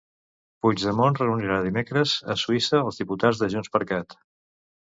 Puigdemont 0.65 1.19
reunirà 1.21 1.59
dimecres 1.67 2.15
a 2.35 2.37
Suïssa 2.45 2.81
els 2.89 2.99
diputats 3.03 3.45
de 3.45 3.53
JxCat. 3.55 4.21